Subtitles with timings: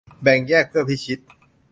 [0.21, 1.19] แบ่งแยก เพื่อพิชิต